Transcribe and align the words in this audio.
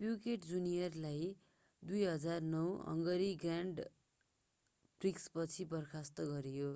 Piquet 0.00 0.44
जुनियरलाई 0.50 1.24
2009 1.82 2.62
Hungary 2.84 3.32
grand 3.42 3.84
प्रिक्सपछि 5.00 5.68
बर्खास्त 5.74 6.28
गरियो 6.30 6.70